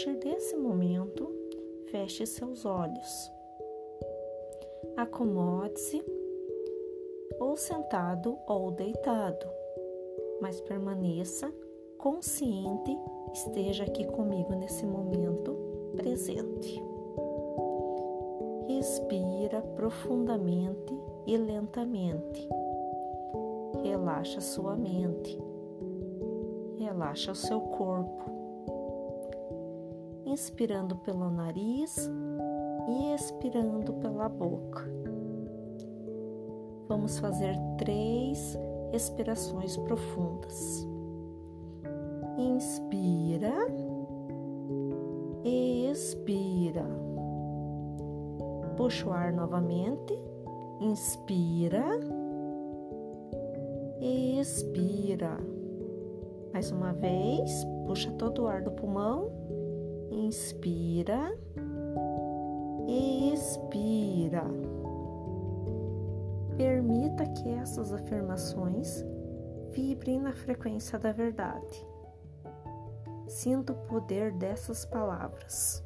[0.00, 1.30] partir desse momento,
[1.90, 3.30] feche seus olhos.
[4.96, 6.02] Acomode-se
[7.38, 9.46] ou sentado ou deitado,
[10.40, 11.52] mas permaneça
[11.98, 12.96] consciente,
[13.34, 15.54] esteja aqui comigo nesse momento
[15.96, 16.82] presente.
[18.68, 20.94] Respira profundamente
[21.26, 22.48] e lentamente.
[23.82, 25.38] Relaxa sua mente.
[26.78, 28.39] Relaxa o seu corpo.
[30.30, 32.08] Inspirando pelo nariz
[32.88, 34.88] e expirando pela boca.
[36.86, 38.56] Vamos fazer três
[38.92, 40.86] respirações profundas.
[42.38, 43.52] Inspira,
[45.42, 46.86] expira.
[48.76, 50.16] Puxa o ar novamente.
[50.80, 51.84] Inspira,
[54.00, 55.38] expira.
[56.52, 57.50] Mais uma vez,
[57.84, 59.49] puxa todo o ar do pulmão.
[60.10, 61.38] Inspira,
[62.86, 64.44] expira.
[66.56, 69.04] Permita que essas afirmações
[69.70, 71.86] vibrem na frequência da verdade.
[73.26, 75.84] Sinta o poder dessas palavras.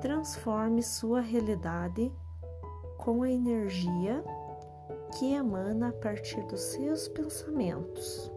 [0.00, 2.12] Transforme sua realidade
[2.98, 4.22] com a energia
[5.18, 8.30] que emana a partir dos seus pensamentos,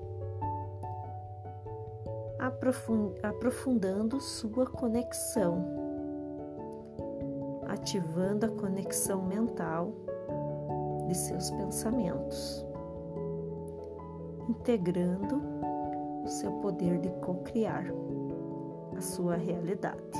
[3.24, 5.66] aprofundando sua conexão,
[7.68, 9.92] ativando a conexão mental
[11.08, 12.66] de seus pensamentos,
[14.48, 15.42] integrando
[16.24, 17.86] o seu poder de co-criar
[18.96, 20.20] a sua realidade.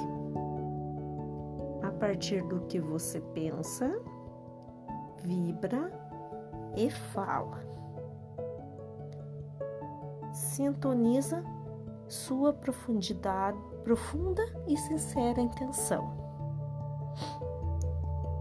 [1.84, 4.02] A partir do que você pensa,
[5.24, 5.92] vibra
[6.76, 7.60] e fala.
[10.34, 11.44] Sintoniza
[12.12, 16.12] sua profundidade, profunda e sincera intenção.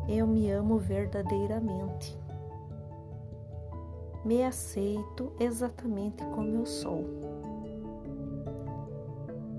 [0.08, 2.18] Eu me amo verdadeiramente.
[4.24, 7.04] Me aceito exatamente como eu sou.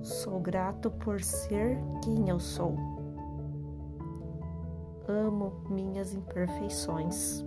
[0.01, 2.75] Sou grato por ser quem eu sou.
[5.07, 7.45] Amo minhas imperfeições.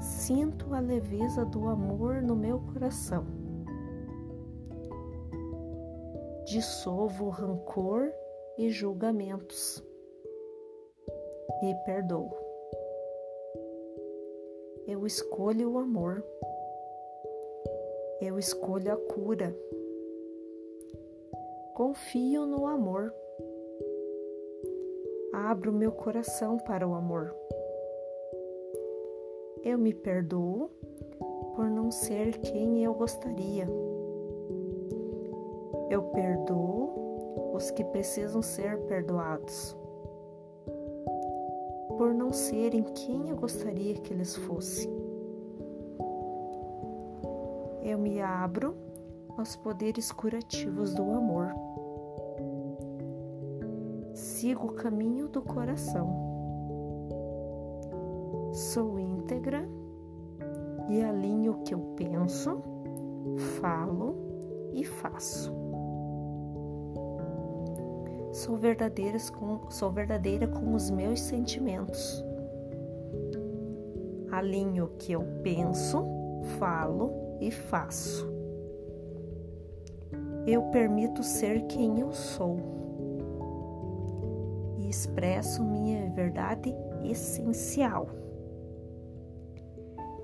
[0.00, 3.41] Sinto a leveza do amor no meu coração.
[6.52, 8.12] Dissolvo rancor
[8.58, 9.82] e julgamentos
[11.62, 12.30] e perdoo.
[14.86, 16.22] Eu escolho o amor.
[18.20, 19.56] Eu escolho a cura.
[21.72, 23.14] Confio no amor.
[25.32, 27.34] Abro meu coração para o amor.
[29.64, 30.70] Eu me perdoo
[31.56, 33.66] por não ser quem eu gostaria.
[35.92, 39.76] Eu perdoo os que precisam ser perdoados
[41.98, 44.90] por não serem quem eu gostaria que eles fossem.
[47.82, 48.74] Eu me abro
[49.36, 51.52] aos poderes curativos do amor.
[54.14, 56.08] Sigo o caminho do coração.
[58.50, 59.68] Sou íntegra
[60.88, 62.62] e alinho o que eu penso,
[63.60, 64.16] falo
[64.72, 65.61] e faço.
[68.42, 72.24] Sou verdadeira com, sou verdadeira com os meus sentimentos.
[74.32, 76.04] Alinho o que eu penso,
[76.58, 78.28] falo e faço.
[80.44, 82.56] Eu permito ser quem eu sou
[84.76, 86.74] e expresso minha verdade
[87.04, 88.08] essencial.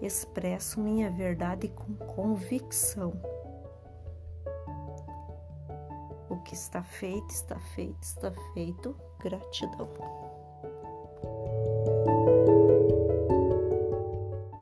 [0.02, 3.12] Expresso minha verdade com convicção.
[6.44, 8.96] Que está feito, está feito, está feito.
[9.18, 10.37] Gratidão.